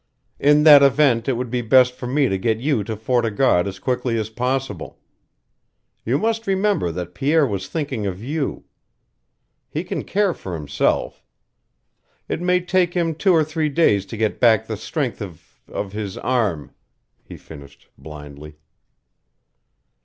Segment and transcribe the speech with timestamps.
[0.39, 3.29] "In that event it would be best for me to get you to Fort o'
[3.29, 4.97] God as quickly as possible.
[6.03, 8.63] You must remember that Pierre was thinking of you.
[9.69, 11.23] He can care for himself.
[12.27, 15.91] It may take him two or three days to get back the strength of of
[15.91, 16.71] his arm,"
[17.23, 18.55] he finished, blindly.